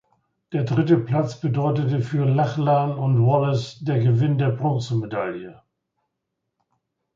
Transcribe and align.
Der 0.51 0.63
dritte 0.63 0.97
Platz 0.97 1.39
bedeutete 1.41 2.01
für 2.01 2.25
Lachlan 2.25 2.95
und 2.97 3.19
Wallace 3.23 3.77
der 3.81 3.99
Gewinn 3.99 4.39
der 4.39 4.49
Bronzemedaille. 4.49 5.61